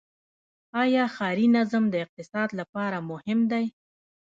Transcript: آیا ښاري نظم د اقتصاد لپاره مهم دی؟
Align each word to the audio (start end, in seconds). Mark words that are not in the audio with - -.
آیا 0.81 1.03
ښاري 1.15 1.47
نظم 1.57 1.83
د 1.89 1.95
اقتصاد 2.05 2.49
لپاره 2.59 2.97
مهم 3.11 3.39
دی؟ 3.51 3.65